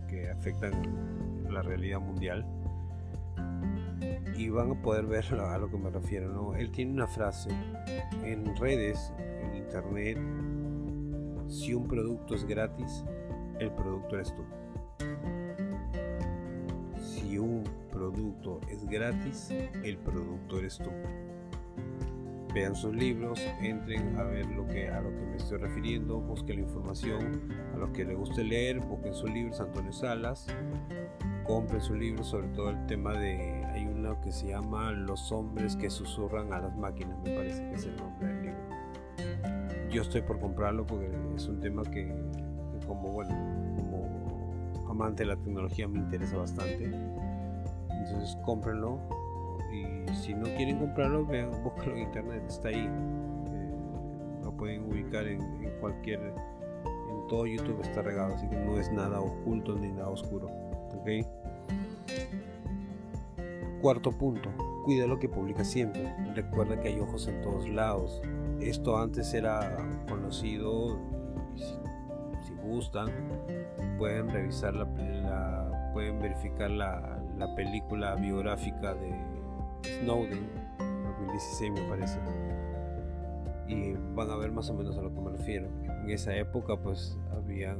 que 0.09 0.29
afectan 0.29 0.73
la 1.49 1.61
realidad 1.61 2.01
mundial 2.01 2.45
y 4.35 4.49
van 4.49 4.71
a 4.71 4.81
poder 4.81 5.05
ver 5.05 5.25
a 5.33 5.57
lo 5.57 5.69
que 5.69 5.77
me 5.77 5.89
refiero. 5.89 6.31
¿no? 6.31 6.55
Él 6.55 6.71
tiene 6.71 6.91
una 6.91 7.07
frase 7.07 7.49
en 8.23 8.55
redes, 8.57 9.13
en 9.17 9.55
internet, 9.55 10.17
si 11.49 11.73
un 11.73 11.87
producto 11.87 12.35
es 12.35 12.45
gratis, 12.45 13.03
el 13.59 13.71
producto 13.71 14.15
eres 14.15 14.33
tú. 14.33 14.43
Si 17.01 17.37
un 17.37 17.63
producto 17.91 18.61
es 18.69 18.85
gratis, 18.85 19.51
el 19.83 19.97
producto 19.97 20.59
eres 20.59 20.77
tú. 20.77 20.91
Vean 22.53 22.75
sus 22.75 22.95
libros, 22.95 23.39
entren 23.61 24.17
a 24.17 24.23
ver 24.23 24.45
lo 24.47 24.65
que, 24.67 24.89
a 24.89 25.01
lo 25.01 25.09
que 25.09 25.25
me 25.25 25.35
estoy 25.37 25.57
refiriendo, 25.57 26.19
busquen 26.19 26.57
la 26.57 26.61
información, 26.63 27.41
a 27.75 27.77
los 27.77 27.91
que 27.91 28.05
les 28.05 28.17
guste 28.17 28.43
leer, 28.43 28.79
busquen 28.79 29.13
sus 29.13 29.29
libros, 29.29 29.59
Antonio 29.59 29.91
Salas, 29.91 30.47
compren 31.43 31.81
su 31.81 31.93
libro, 31.93 32.23
sobre 32.23 32.47
todo 32.47 32.71
el 32.71 32.85
tema 32.87 33.13
de 33.13 33.59
que 34.21 34.31
se 34.31 34.47
llama 34.47 34.91
Los 34.91 35.31
hombres 35.31 35.75
que 35.75 35.89
susurran 35.89 36.51
a 36.53 36.59
las 36.59 36.75
máquinas, 36.77 37.17
me 37.23 37.35
parece 37.35 37.63
que 37.69 37.75
es 37.75 37.85
el 37.85 37.95
nombre 37.97 38.27
del 38.27 38.41
libro. 38.43 38.68
Yo 39.89 40.03
estoy 40.03 40.21
por 40.21 40.39
comprarlo 40.39 40.85
porque 40.85 41.09
es 41.35 41.47
un 41.47 41.59
tema 41.59 41.83
que, 41.83 42.13
como 42.85 43.11
bueno, 43.11 43.31
como 43.75 44.89
amante 44.89 45.23
de 45.23 45.29
la 45.29 45.35
tecnología 45.35 45.87
me 45.87 45.99
interesa 45.99 46.37
bastante. 46.37 46.85
Entonces 46.85 48.37
cómprenlo 48.45 48.99
y 49.71 50.13
si 50.13 50.33
no 50.33 50.43
quieren 50.55 50.79
comprarlo, 50.79 51.25
vean, 51.25 51.51
búsquenlo 51.63 51.95
en 51.95 52.03
internet, 52.03 52.43
está 52.47 52.69
ahí. 52.69 52.87
Eh, 52.87 54.41
lo 54.43 54.51
pueden 54.55 54.83
ubicar 54.83 55.27
en, 55.27 55.41
en 55.41 55.71
cualquier, 55.79 56.19
en 56.19 57.27
todo 57.27 57.45
YouTube 57.45 57.81
está 57.81 58.01
regado, 58.01 58.35
así 58.35 58.47
que 58.47 58.55
no 58.55 58.77
es 58.77 58.91
nada 58.91 59.19
oculto 59.19 59.75
ni 59.75 59.91
nada 59.91 60.09
oscuro. 60.09 60.49
¿ok? 60.95 61.09
Cuarto 63.81 64.11
punto, 64.11 64.49
cuida 64.83 65.07
lo 65.07 65.19
que 65.19 65.29
publica 65.29 65.63
siempre. 65.63 66.13
Recuerda 66.35 66.79
que 66.79 66.89
hay 66.89 66.99
ojos 66.99 67.27
en 67.27 67.41
todos 67.41 67.67
lados. 67.69 68.21
Esto 68.61 68.97
antes 68.97 69.33
era 69.33 69.77
conocido, 70.07 70.97
si, 71.55 72.53
gustan, 72.61 73.09
pueden 73.97 74.29
revisar 74.29 74.75
la, 74.75 74.85
pueden 75.93 76.19
verificar 76.19 76.69
la, 76.69 77.21
la, 77.37 77.55
película 77.55 78.15
biográfica 78.15 78.93
de 78.93 79.11
Snowden, 80.01 80.49
2016 80.77 81.71
me 81.71 81.81
parece. 81.89 82.19
Y 83.67 83.93
van 84.15 84.29
a 84.29 84.35
ver 84.35 84.51
más 84.51 84.69
o 84.69 84.73
menos 84.73 84.97
a 84.97 85.01
lo 85.01 85.13
que 85.13 85.21
me 85.21 85.31
refiero. 85.31 85.67
En 86.03 86.09
esa 86.09 86.35
época 86.35 86.75
pues 86.75 87.17
habían, 87.31 87.79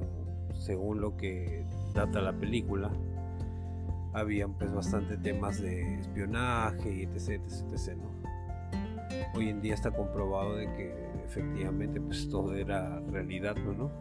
según 0.54 1.02
lo 1.02 1.18
que 1.18 1.66
data 1.94 2.22
la 2.22 2.34
película, 2.34 2.92
habían 4.14 4.54
pues 4.54 4.74
bastante 4.74 5.18
temas 5.18 5.62
de 5.62 6.00
espionaje 6.00 6.94
y 6.94 7.04
etc, 7.04 7.42
etc, 7.72 7.98
Hoy 9.36 9.50
en 9.50 9.62
día 9.62 9.76
está 9.76 9.92
comprobado 9.92 10.56
de 10.56 10.66
que 10.74 10.94
efectivamente 11.26 12.02
pues 12.02 12.28
todo 12.30 12.56
era 12.56 13.00
realidad, 13.12 13.56
¿no? 13.56 13.92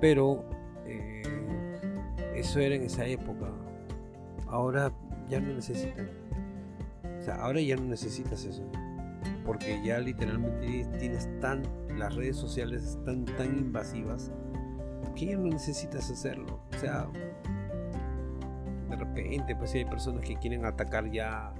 Pero 0.00 0.44
eh, 0.86 1.22
eso 2.34 2.60
era 2.60 2.74
en 2.74 2.82
esa 2.82 3.06
época. 3.06 3.50
Ahora 4.46 4.92
ya 5.28 5.40
no 5.40 5.54
necesitan. 5.54 6.08
O 7.18 7.22
sea, 7.22 7.36
ahora 7.36 7.60
ya 7.60 7.76
no 7.76 7.84
necesitas 7.84 8.44
eso. 8.44 8.62
Porque 9.44 9.80
ya 9.84 9.98
literalmente 9.98 10.86
tienes 10.98 11.28
tan, 11.40 11.62
las 11.98 12.14
redes 12.14 12.36
sociales 12.36 12.82
están 12.82 13.24
tan 13.24 13.58
invasivas 13.58 14.30
que 15.14 15.26
ya 15.26 15.36
no 15.36 15.48
necesitas 15.48 16.10
hacerlo. 16.10 16.60
O 16.74 16.78
sea, 16.78 17.08
de 18.88 18.96
repente, 18.96 19.54
pues 19.56 19.74
hay 19.74 19.84
personas 19.84 20.24
que 20.24 20.36
quieren 20.36 20.64
atacar 20.64 21.10
ya 21.10 21.52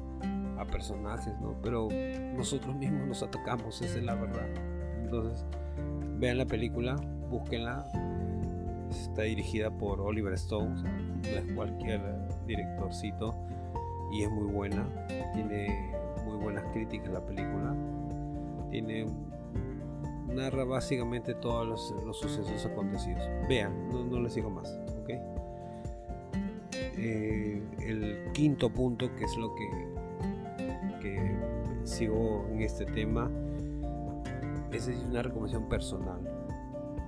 a 0.60 0.64
personajes, 0.66 1.32
¿no? 1.40 1.54
Pero 1.62 1.88
nosotros 2.36 2.76
mismos 2.76 3.08
nos 3.08 3.22
atacamos, 3.22 3.80
esa 3.80 3.98
es 3.98 4.04
la 4.04 4.14
verdad. 4.14 4.46
Entonces, 5.02 5.44
vean 6.18 6.38
la 6.38 6.46
película, 6.46 6.96
búsquenla. 7.30 7.86
Está 8.90 9.22
dirigida 9.22 9.70
por 9.70 10.00
Oliver 10.00 10.34
Stone, 10.34 10.82
no 10.82 11.28
es 11.28 11.54
cualquier 11.54 12.00
directorcito 12.46 13.34
y 14.12 14.22
es 14.22 14.30
muy 14.30 14.52
buena. 14.52 14.86
Tiene 15.32 15.92
muy 16.24 16.36
buenas 16.36 16.64
críticas 16.72 17.12
la 17.12 17.24
película. 17.24 17.74
Tiene 18.70 19.06
narra 20.28 20.64
básicamente 20.64 21.34
todos 21.34 21.66
los, 21.66 22.18
sucesos 22.18 22.66
acontecidos. 22.66 23.22
Vean, 23.48 23.88
no, 23.88 24.04
no 24.04 24.20
les 24.20 24.34
digo 24.34 24.50
más, 24.50 24.78
¿ok? 25.02 25.10
Eh, 26.72 27.62
el 27.80 28.32
quinto 28.32 28.70
punto, 28.70 29.14
que 29.16 29.24
es 29.24 29.36
lo 29.36 29.54
que, 29.54 29.68
que 29.70 29.99
sigo 31.90 32.46
en 32.50 32.62
este 32.62 32.86
tema, 32.86 33.30
es 34.72 34.88
una 34.88 35.22
recomendación 35.22 35.68
personal. 35.68 36.20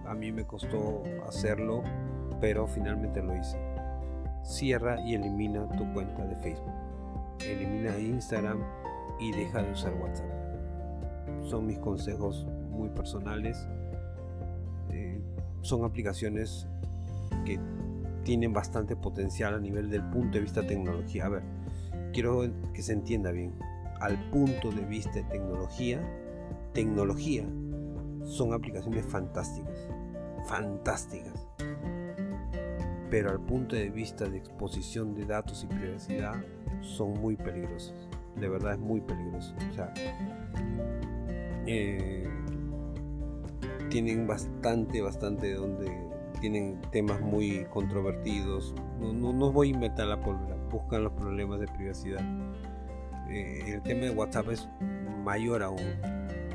A 0.06 0.14
mí 0.14 0.32
me 0.32 0.44
costó 0.44 1.04
hacerlo, 1.26 1.82
pero 2.40 2.66
finalmente 2.66 3.22
lo 3.22 3.34
hice. 3.36 3.58
Cierra 4.42 5.00
y 5.06 5.14
elimina 5.14 5.68
tu 5.70 5.90
cuenta 5.94 6.26
de 6.26 6.36
Facebook. 6.36 6.74
Elimina 7.40 7.96
Instagram 7.96 8.60
y 9.20 9.32
deja 9.32 9.62
de 9.62 9.72
usar 9.72 9.94
WhatsApp. 9.94 10.26
Son 11.44 11.66
mis 11.66 11.78
consejos 11.78 12.46
muy 12.70 12.88
personales. 12.90 13.56
Eh, 14.90 15.22
son 15.60 15.84
aplicaciones 15.84 16.66
que 17.44 17.60
tienen 18.24 18.52
bastante 18.52 18.96
potencial 18.96 19.54
a 19.54 19.60
nivel 19.60 19.90
del 19.90 20.02
punto 20.10 20.38
de 20.38 20.40
vista 20.40 20.66
tecnología. 20.66 21.26
A 21.26 21.28
ver, 21.28 21.42
quiero 22.12 22.42
que 22.74 22.82
se 22.82 22.92
entienda 22.92 23.30
bien. 23.30 23.52
Al 24.02 24.18
punto 24.30 24.72
de 24.72 24.84
vista 24.84 25.12
de 25.12 25.22
tecnología, 25.22 26.00
tecnología 26.72 27.46
son 28.24 28.52
aplicaciones 28.52 29.06
fantásticas, 29.06 29.78
fantásticas. 30.48 31.46
Pero 33.08 33.30
al 33.30 33.38
punto 33.38 33.76
de 33.76 33.90
vista 33.90 34.28
de 34.28 34.38
exposición 34.38 35.14
de 35.14 35.24
datos 35.24 35.62
y 35.62 35.68
privacidad, 35.68 36.34
son 36.80 37.12
muy 37.20 37.36
peligrosas. 37.36 37.94
De 38.34 38.48
verdad 38.48 38.72
es 38.72 38.80
muy 38.80 39.00
peligroso. 39.02 39.54
O 39.70 39.72
sea, 39.72 39.94
eh, 41.68 42.28
tienen 43.88 44.26
bastante, 44.26 45.00
bastante 45.00 45.46
de 45.46 45.54
donde 45.54 46.12
tienen 46.40 46.80
temas 46.90 47.20
muy 47.20 47.66
controvertidos. 47.70 48.74
No, 48.98 49.32
no, 49.32 49.52
voy 49.52 49.68
a 49.68 49.70
inventar 49.74 50.08
la 50.08 50.20
pólvora, 50.20 50.56
buscan 50.72 51.04
los 51.04 51.12
problemas 51.12 51.60
de 51.60 51.68
privacidad. 51.68 52.20
Eh, 53.32 53.74
el 53.74 53.82
tema 53.82 54.02
de 54.02 54.10
WhatsApp 54.10 54.50
es 54.50 54.68
mayor 55.24 55.62
aún. 55.62 55.80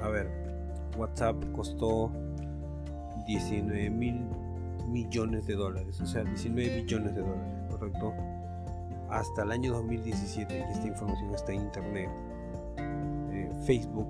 A 0.02 0.10
ver, 0.10 0.30
WhatsApp 0.96 1.36
costó 1.52 2.12
19 3.26 3.90
mil 3.90 4.22
millones 4.88 5.48
de 5.48 5.56
dólares, 5.56 6.00
o 6.00 6.06
sea, 6.06 6.24
19 6.24 6.82
billones 6.82 7.16
de 7.16 7.22
dólares, 7.22 7.64
¿correcto? 7.70 8.14
Hasta 9.10 9.44
el 9.44 9.52
año 9.52 9.74
2017, 9.74 10.58
y 10.58 10.72
esta 10.72 10.88
información 10.88 11.34
está 11.34 11.52
en 11.52 11.62
internet, 11.62 12.10
eh, 13.32 13.50
Facebook, 13.66 14.08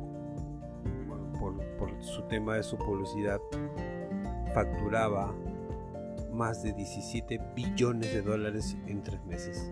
por, 1.40 1.58
por 1.78 2.04
su 2.04 2.22
tema 2.24 2.56
de 2.56 2.64
su 2.64 2.78
publicidad, 2.78 3.40
facturaba 4.54 5.34
más 6.34 6.64
de 6.64 6.74
17 6.74 7.40
billones 7.56 8.14
de 8.14 8.22
dólares 8.22 8.76
en 8.88 9.02
tres 9.04 9.24
meses. 9.26 9.72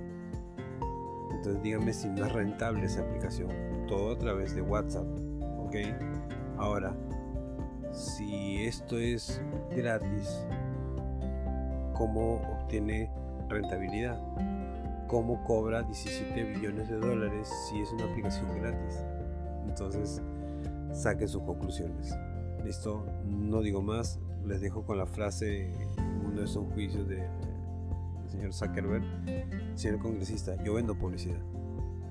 Entonces 1.45 1.61
dígame 1.61 1.93
si 1.93 2.09
no 2.09 2.25
es 2.25 2.31
rentable 2.31 2.85
esa 2.87 3.01
aplicación. 3.01 3.51
Todo 3.87 4.13
a 4.13 4.17
través 4.17 4.55
de 4.55 4.63
WhatsApp. 4.63 5.05
¿Ok? 5.59 5.75
Ahora, 6.57 6.95
si 7.91 8.63
esto 8.65 8.97
es 8.97 9.39
gratis, 9.75 10.43
¿cómo 11.93 12.37
obtiene 12.37 13.11
rentabilidad? 13.47 14.19
¿Cómo 15.07 15.43
cobra 15.43 15.83
17 15.83 16.45
billones 16.45 16.89
de 16.89 16.95
dólares 16.95 17.47
si 17.69 17.79
es 17.79 17.91
una 17.91 18.05
aplicación 18.05 18.47
gratis? 18.59 19.03
Entonces, 19.67 20.23
saquen 20.93 21.27
sus 21.27 21.43
conclusiones. 21.43 22.11
Listo, 22.63 23.05
no 23.23 23.61
digo 23.61 23.83
más, 23.83 24.19
les 24.47 24.61
dejo 24.61 24.83
con 24.83 24.97
la 24.97 25.05
frase 25.05 25.71
uno 26.25 26.39
de 26.39 26.45
esos 26.45 26.65
juicios 26.73 27.07
del 27.07 27.29
señor 28.35 28.53
Zuckerberg, 28.53 29.03
señor 29.75 29.99
congresista, 29.99 30.61
yo 30.63 30.73
vendo 30.73 30.97
publicidad. 30.97 31.39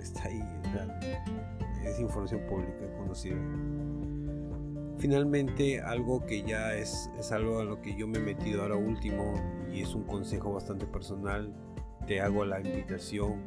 Está 0.00 0.24
ahí, 0.28 0.42
es 1.84 2.00
información 2.00 2.40
pública, 2.48 2.90
conocida. 2.98 3.36
Finalmente, 4.98 5.80
algo 5.80 6.24
que 6.24 6.42
ya 6.42 6.74
es, 6.74 7.10
es 7.18 7.32
algo 7.32 7.60
a 7.60 7.64
lo 7.64 7.82
que 7.82 7.94
yo 7.96 8.06
me 8.06 8.18
he 8.18 8.22
metido 8.22 8.62
ahora 8.62 8.76
último 8.76 9.34
y 9.72 9.82
es 9.82 9.94
un 9.94 10.04
consejo 10.04 10.52
bastante 10.52 10.86
personal, 10.86 11.52
te 12.06 12.20
hago 12.20 12.44
la 12.44 12.60
invitación 12.60 13.42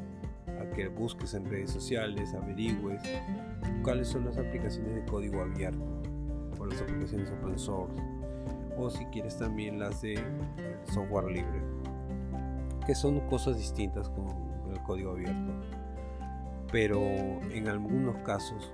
a 0.59 0.69
que 0.71 0.87
busques 0.87 1.33
en 1.33 1.45
redes 1.45 1.71
sociales, 1.71 2.33
averigües 2.33 3.01
cuáles 3.83 4.07
son 4.07 4.25
las 4.25 4.37
aplicaciones 4.37 4.95
de 4.95 5.05
código 5.05 5.41
abierto 5.41 6.01
o 6.59 6.65
las 6.65 6.81
aplicaciones 6.81 7.31
open 7.31 7.57
source 7.57 7.93
o 8.77 8.89
si 8.89 9.05
quieres 9.05 9.37
también 9.37 9.79
las 9.79 10.01
de 10.01 10.19
software 10.91 11.31
libre 11.31 11.66
que 12.87 12.95
son 12.95 13.19
cosas 13.27 13.57
distintas 13.57 14.09
con 14.09 14.27
el 14.71 14.81
código 14.83 15.11
abierto. 15.11 15.51
Pero 16.71 17.01
en 17.51 17.67
algunos 17.67 18.15
casos 18.23 18.73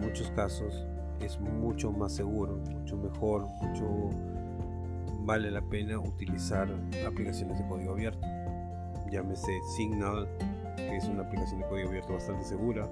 muchos 0.00 0.30
casos 0.30 0.86
es 1.20 1.38
mucho 1.38 1.92
más 1.92 2.12
seguro 2.12 2.58
mucho 2.70 2.96
mejor 2.96 3.46
mucho 3.62 4.10
vale 5.20 5.50
la 5.50 5.62
pena 5.62 5.98
utilizar 5.98 6.68
aplicaciones 7.06 7.58
de 7.58 7.66
código 7.68 7.92
abierto. 7.92 8.26
Llámese 9.10 9.52
Signal 9.76 10.26
que 10.76 10.96
es 10.96 11.04
una 11.04 11.22
aplicación 11.22 11.60
de 11.60 11.66
código 11.68 11.90
abierto 11.90 12.14
bastante 12.14 12.44
segura 12.44 12.88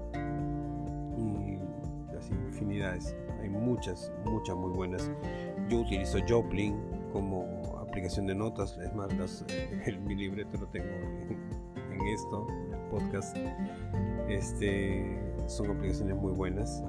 y 1.17 1.59
así 2.17 2.33
infinidades. 2.35 3.17
Hay 3.40 3.49
muchas 3.49 4.12
muchas 4.26 4.57
muy 4.57 4.71
buenas. 4.71 5.11
Yo 5.71 5.81
utilizo 5.81 6.19
Joplin 6.29 6.79
como 7.12 7.70
aplicación 7.91 8.27
de 8.27 8.37
notas 8.37 8.79
es 8.79 8.95
más 8.95 9.13
las, 9.19 9.45
mi 10.07 10.15
libreto 10.15 10.57
lo 10.59 10.67
tengo 10.69 10.89
en, 10.89 11.61
esto 12.15 12.47
el 12.73 12.79
podcast 12.89 13.37
este 14.29 15.21
son 15.49 15.71
aplicaciones 15.71 16.17
muy 16.17 16.33
buenas 16.33 16.83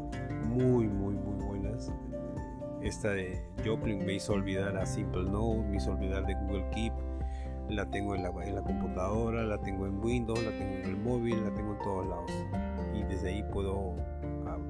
muy 0.47 0.87
muy 0.87 1.15
muy 1.15 1.45
buenas 1.45 1.91
esta 2.81 3.09
de 3.09 3.43
Joplin 3.65 4.05
me 4.05 4.13
hizo 4.13 4.33
olvidar 4.33 4.77
a 4.77 4.85
Simple 4.85 5.23
Note 5.23 5.59
me 5.69 5.77
hizo 5.77 5.91
olvidar 5.91 6.25
de 6.25 6.35
Google 6.35 6.65
Keep 6.69 6.93
la 7.69 7.89
tengo 7.89 8.15
en 8.15 8.23
la, 8.23 8.29
en 8.43 8.55
la 8.55 8.61
computadora, 8.61 9.43
la 9.43 9.57
tengo 9.59 9.85
en 9.85 10.03
Windows, 10.03 10.43
la 10.43 10.51
tengo 10.51 10.75
en 10.75 10.85
el 10.85 10.97
móvil, 10.97 11.41
la 11.41 11.53
tengo 11.53 11.73
en 11.73 11.79
todos 11.79 12.05
lados. 12.05 12.31
Y 12.93 13.03
desde 13.03 13.29
ahí 13.29 13.43
puedo 13.43 13.95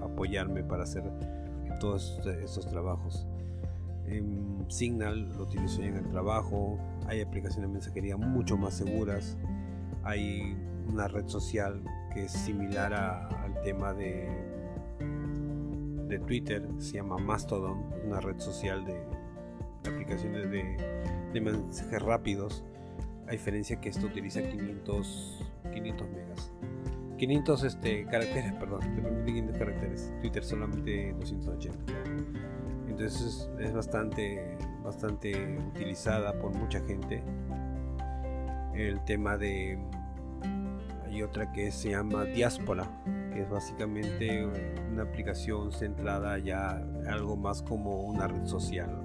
apoyarme 0.03 0.63
para 0.63 0.83
hacer 0.83 1.03
todos 1.79 2.21
estos 2.27 2.67
trabajos. 2.67 3.25
En 4.11 4.65
Signal 4.69 5.29
lo 5.37 5.43
utilizo 5.43 5.81
en 5.81 5.95
el 5.95 6.07
trabajo, 6.09 6.77
hay 7.07 7.21
aplicaciones 7.21 7.69
de 7.69 7.73
mensajería 7.73 8.17
mucho 8.17 8.57
más 8.57 8.73
seguras, 8.75 9.37
hay 10.03 10.57
una 10.87 11.07
red 11.07 11.27
social 11.27 11.81
que 12.13 12.25
es 12.25 12.31
similar 12.31 12.93
al 12.93 13.61
tema 13.63 13.93
de, 13.93 14.29
de 16.09 16.19
Twitter, 16.19 16.67
se 16.77 16.97
llama 16.97 17.17
Mastodon, 17.17 17.85
una 18.05 18.19
red 18.19 18.37
social 18.39 18.85
de, 18.85 19.01
aplicaciones 19.89 20.51
de, 20.51 20.77
de 21.33 21.41
mensajes 21.41 22.01
rápidos 22.01 22.63
a 23.27 23.31
diferencia 23.31 23.79
que 23.79 23.87
esto 23.87 24.07
utiliza 24.07 24.41
500, 24.41 25.45
500 25.73 26.09
megas. 26.09 26.51
500 27.17 27.63
este, 27.63 28.05
caracteres, 28.05 28.51
perdón, 28.53 28.81
te 28.81 29.01
permite 29.01 29.25
500 29.25 29.57
caracteres. 29.57 30.13
Twitter 30.21 30.43
solamente 30.43 31.13
280. 31.13 32.50
Entonces 33.01 33.49
es 33.59 33.73
bastante, 33.73 34.57
bastante 34.83 35.57
utilizada 35.57 36.33
por 36.33 36.53
mucha 36.55 36.79
gente. 36.81 37.23
El 38.75 39.03
tema 39.05 39.37
de... 39.37 39.79
Hay 41.05 41.23
otra 41.23 41.51
que 41.51 41.71
se 41.71 41.89
llama 41.89 42.25
Diáspora, 42.25 42.87
que 43.33 43.41
es 43.41 43.49
básicamente 43.49 44.45
una 44.91 45.01
aplicación 45.01 45.71
centrada 45.71 46.37
ya 46.37 46.79
algo 47.07 47.35
más 47.35 47.63
como 47.63 48.01
una 48.01 48.27
red 48.27 48.45
social. 48.45 49.01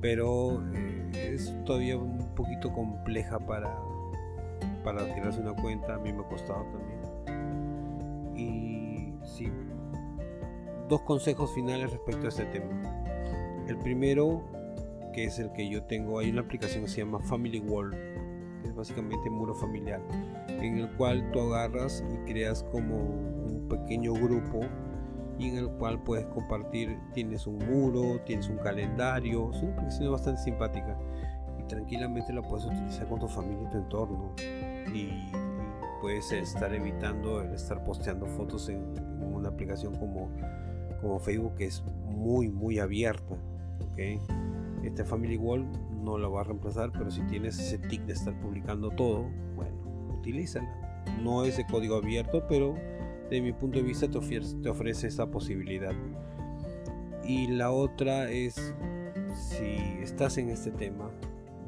Pero 0.00 0.62
eh, 0.72 1.32
es 1.34 1.52
todavía 1.64 1.98
un 1.98 2.34
poquito 2.36 2.72
compleja 2.72 3.40
para, 3.40 3.76
para 4.84 5.02
una 5.02 5.54
cuenta, 5.60 5.96
a 5.96 5.98
mí 5.98 6.12
me 6.12 6.20
ha 6.20 6.28
costado 6.28 6.64
también. 6.66 7.00
Y 8.36 9.12
sí, 9.26 9.52
dos 10.90 11.00
consejos 11.02 11.54
finales 11.54 11.90
respecto 11.90 12.26
a 12.26 12.28
este 12.28 12.44
tema. 12.46 12.68
El 13.66 13.78
primero, 13.78 14.42
que 15.14 15.24
es 15.24 15.38
el 15.38 15.50
que 15.52 15.66
yo 15.70 15.82
tengo, 15.84 16.18
hay 16.18 16.30
una 16.30 16.42
aplicación 16.42 16.84
que 16.84 16.90
se 16.90 16.98
llama 16.98 17.20
Family 17.20 17.60
Wall, 17.60 17.92
que 18.62 18.68
es 18.68 18.74
básicamente 18.74 19.30
muro 19.30 19.54
familiar, 19.54 20.02
en 20.48 20.76
el 20.76 20.90
cual 20.96 21.30
tú 21.32 21.40
agarras 21.40 22.04
y 22.12 22.30
creas 22.30 22.62
como 22.72 22.96
un 22.96 23.66
pequeño 23.70 24.12
grupo 24.12 24.60
y 25.38 25.48
en 25.48 25.56
el 25.56 25.70
cual 25.78 26.02
puedes 26.02 26.26
compartir, 26.26 26.98
tienes 27.14 27.46
un 27.46 27.58
muro, 27.58 28.20
tienes 28.26 28.48
un 28.48 28.58
calendario, 28.58 29.50
es 29.54 29.62
una 29.62 29.72
aplicación 29.72 30.12
bastante 30.12 30.42
simpática 30.42 30.98
tranquilamente 31.70 32.32
lo 32.32 32.42
puedes 32.42 32.66
utilizar 32.66 33.08
con 33.08 33.20
tu 33.20 33.28
familia 33.28 33.62
y 33.66 33.70
tu 33.70 33.78
entorno. 33.78 34.32
Y, 34.92 35.30
puedes 36.00 36.32
estar 36.32 36.72
evitando 36.74 37.42
el 37.42 37.52
estar 37.52 37.84
posteando 37.84 38.24
fotos 38.26 38.70
en, 38.70 38.94
una 39.20 39.50
aplicación 39.50 39.94
como, 39.94 40.30
como 41.00 41.18
Facebook 41.18 41.54
que 41.56 41.66
es 41.66 41.82
muy, 42.06 42.48
muy 42.48 42.78
abierta. 42.78 43.36
¿okay? 43.92 44.18
Este 44.82 45.04
Family 45.04 45.36
Wall 45.36 45.66
no 46.02 46.18
lo 46.18 46.32
va 46.32 46.42
a 46.42 46.44
reemplazar, 46.44 46.90
pero 46.92 47.10
si 47.10 47.22
tienes 47.22 47.58
ese 47.58 47.78
tic 47.78 48.02
de 48.02 48.14
estar 48.14 48.38
publicando 48.40 48.90
todo, 48.90 49.28
bueno, 49.54 49.76
utilízala. 50.18 50.68
No 51.22 51.44
es 51.44 51.56
de 51.56 51.66
código 51.66 51.96
abierto, 51.96 52.44
pero 52.48 52.74
de 53.30 53.40
mi 53.40 53.52
punto 53.52 53.78
de 53.78 53.84
vista 53.84 54.08
te 54.08 54.18
ofrece, 54.18 54.56
te 54.56 54.68
ofrece 54.68 55.06
esa 55.06 55.30
posibilidad. 55.30 55.94
Y 57.24 57.46
la 57.48 57.70
otra 57.70 58.30
es, 58.30 58.74
si 59.34 59.76
estás 60.02 60.38
en 60.38 60.50
este 60.50 60.70
tema, 60.70 61.10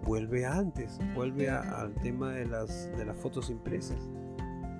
vuelve 0.05 0.45
antes, 0.45 0.99
vuelve 1.15 1.51
al 1.51 1.95
tema 1.97 2.33
de 2.33 2.47
las, 2.47 2.91
de 2.97 3.05
las 3.05 3.17
fotos 3.17 3.51
impresas. 3.51 3.99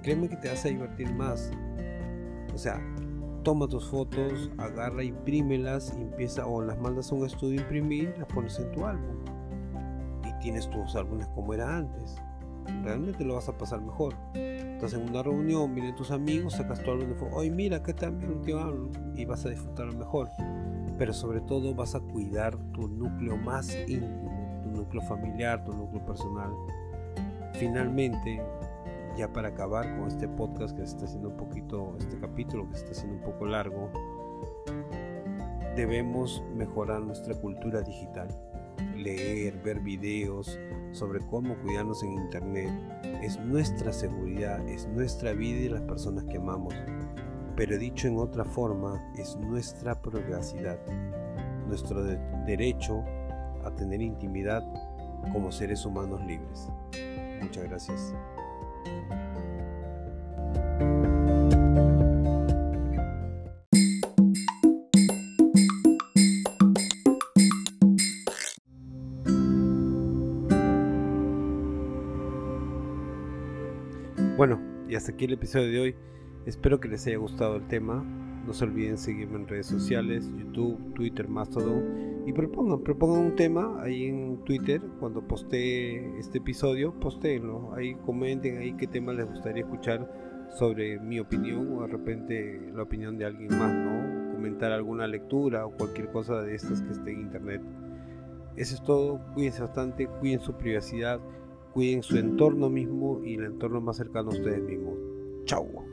Créeme 0.03 0.29
que 0.29 0.37
te 0.37 0.49
vas 0.49 0.65
a 0.65 0.69
divertir 0.69 1.13
más. 1.13 1.51
O 2.53 2.59
sea, 2.59 2.81
toma 3.43 3.69
tus 3.69 3.89
fotos, 3.89 4.51
agarra, 4.59 5.03
imprímelas, 5.03 5.93
empieza 5.97 6.47
o 6.47 6.63
las 6.63 6.79
mandas 6.79 7.11
a 7.11 7.15
un 7.15 7.27
estudio 7.27 7.61
a 7.61 7.63
imprimir 7.63 8.15
las 8.19 8.27
pones 8.29 8.59
en 8.59 8.73
tu 8.73 8.85
álbum. 8.85 9.17
Y 10.25 10.43
tienes 10.43 10.69
tus 10.71 10.95
álbumes 10.97 11.27
como 11.35 11.55
era 11.55 11.77
antes. 11.77 12.17
Realmente 12.83 13.25
lo 13.25 13.35
vas 13.35 13.49
a 13.49 13.57
pasar 13.57 13.81
mejor. 13.81 14.15
Estás 14.35 14.95
en 14.95 15.09
una 15.09 15.23
reunión, 15.23 15.75
vienen 15.75 15.95
tus 15.95 16.11
amigos, 16.11 16.55
sacas 16.55 16.83
tu 16.83 16.91
álbum 16.91 17.09
de 17.09 17.15
fotos. 17.15 17.35
Oye, 17.35 17.51
mira, 17.51 17.83
¿qué 17.83 17.95
tal 17.95 18.13
mi 18.13 18.27
último 18.27 18.61
álbum? 18.61 18.91
Y 19.17 19.25
vas 19.25 19.45
a 19.47 19.51
disfrutarlo 19.51 19.93
mejor. 19.95 20.29
Pero 20.99 21.13
sobre 21.13 21.41
todo 21.41 21.75
vas 21.75 21.95
a 21.95 22.01
cuidar 22.01 22.57
tu 22.73 22.89
núcleo 22.89 23.37
más 23.37 23.75
íntimo 23.89 24.33
núcleo 24.73 25.03
familiar, 25.03 25.65
tu 25.65 25.73
núcleo 25.73 26.05
personal. 26.05 26.51
Finalmente, 27.55 28.43
ya 29.17 29.33
para 29.33 29.49
acabar 29.49 29.97
con 29.99 30.09
este 30.09 30.29
podcast 30.29 30.77
que 30.77 30.87
se 30.87 30.93
está 30.93 31.05
haciendo 31.05 31.29
un 31.31 31.37
poquito, 31.37 31.97
este 31.99 32.19
capítulo 32.19 32.69
que 32.69 32.77
se 32.77 32.85
está 32.85 32.93
haciendo 32.93 33.17
un 33.17 33.23
poco 33.23 33.47
largo, 33.47 33.91
debemos 35.77 36.43
mejorar 36.55 37.03
nuestra 37.03 37.35
cultura 37.35 37.83
digital. 37.83 38.29
Leer, 38.97 39.61
ver 39.63 39.81
videos 39.81 40.59
sobre 40.93 41.21
cómo 41.27 41.57
cuidarnos 41.63 42.03
en 42.03 42.13
Internet 42.13 42.71
es 43.23 43.39
nuestra 43.39 43.93
seguridad, 43.93 44.67
es 44.69 44.87
nuestra 44.89 45.33
vida 45.33 45.61
y 45.61 45.69
las 45.69 45.83
personas 45.83 46.25
que 46.25 46.37
amamos. 46.37 46.75
Pero 47.57 47.79
dicho 47.79 48.09
en 48.09 48.19
otra 48.19 48.45
forma, 48.45 49.01
es 49.17 49.37
nuestra 49.37 50.01
privacidad, 50.01 50.79
nuestro 51.67 52.03
derecho 52.47 53.05
a 53.65 53.71
tener 53.75 54.01
intimidad 54.01 54.63
como 55.33 55.53
seres 55.53 55.85
humanos 55.85 56.25
libres. 56.25 56.69
Muchas 57.41 57.65
gracias. 57.65 58.15
Bueno, 74.37 74.61
y 74.89 74.97
hasta 74.97 75.13
aquí 75.13 75.27
el 75.27 75.35
episodio 75.35 75.71
de 75.71 75.79
hoy. 75.79 75.95
Espero 76.47 76.81
que 76.81 76.89
les 76.89 77.07
haya 77.07 77.17
gustado 77.17 77.55
el 77.55 77.69
tema. 77.69 78.03
No 78.45 78.53
se 78.53 78.65
olviden 78.65 78.99
seguirme 78.99 79.37
en 79.37 79.47
redes 79.47 79.67
sociales, 79.67 80.29
YouTube, 80.37 80.95
Twitter, 80.95 81.29
Mastodon. 81.29 82.12
Y 82.25 82.33
propongan, 82.33 82.81
propongan 82.81 83.27
un 83.27 83.37
tema 83.37 83.83
ahí 83.83 84.05
en 84.05 84.39
Twitter. 84.45 84.81
Cuando 85.01 85.27
postee 85.27 86.19
este 86.19 86.39
episodio, 86.39 86.93
posteenlo. 87.01 87.73
Ahí 87.75 87.95
comenten 88.07 88.59
ahí 88.59 88.75
qué 88.75 88.87
tema 88.87 89.13
les 89.13 89.27
gustaría 89.27 89.65
escuchar 89.65 90.09
sobre 90.57 91.01
mi 91.01 91.19
opinión 91.19 91.77
o 91.77 91.83
de 91.83 91.89
repente 91.89 92.71
la 92.75 92.83
opinión 92.83 93.19
de 93.19 93.25
alguien 93.25 93.49
más, 93.59 93.75
¿no? 93.75 94.33
Comentar 94.35 94.71
alguna 94.71 95.07
lectura 95.07 95.67
o 95.67 95.71
cualquier 95.77 96.11
cosa 96.11 96.43
de 96.43 96.55
estas 96.55 96.83
que 96.83 96.93
esté 96.93 97.13
en 97.13 97.21
internet. 97.23 97.63
Eso 98.57 98.75
es 98.75 98.83
todo. 98.83 99.21
Cuídense 99.35 99.63
bastante, 99.63 100.07
cuiden 100.07 100.41
su 100.41 100.53
privacidad, 100.55 101.21
cuiden 101.73 102.03
su 102.03 102.19
entorno 102.19 102.69
mismo 102.69 103.21
y 103.25 103.35
el 103.35 103.45
entorno 103.47 103.81
más 103.81 103.97
cercano 103.97 104.31
a 104.31 104.35
ustedes 104.35 104.63
mismos. 104.63 104.95
Chau. 105.45 105.92